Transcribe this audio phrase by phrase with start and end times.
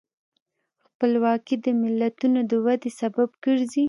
[0.85, 3.79] خپلواکي د ملتونو د ودې سبب ګرځي.